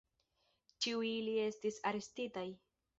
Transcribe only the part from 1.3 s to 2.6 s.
estis arestitaj.